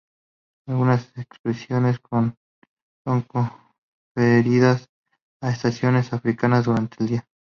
Algunas 0.67 1.13
excepciones 1.15 1.99
son 2.09 3.21
conferidas 4.17 4.89
a 5.43 5.51
estaciones 5.51 6.11
africanas 6.11 6.65
durante 6.65 7.03
el 7.03 7.07
día. 7.09 7.27